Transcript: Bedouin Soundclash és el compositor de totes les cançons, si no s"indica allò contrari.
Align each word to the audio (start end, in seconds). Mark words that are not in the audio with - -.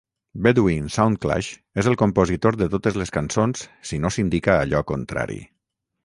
Bedouin 0.45 0.85
Soundclash 0.93 1.49
és 1.81 1.89
el 1.91 1.97
compositor 2.03 2.57
de 2.61 2.67
totes 2.75 2.97
les 3.01 3.13
cançons, 3.17 3.61
si 3.91 3.99
no 4.05 4.11
s"indica 4.15 4.55
allò 4.63 4.81
contrari. 4.93 5.39